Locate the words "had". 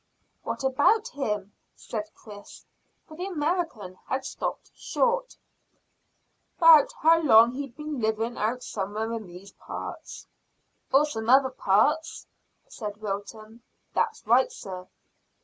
4.07-4.25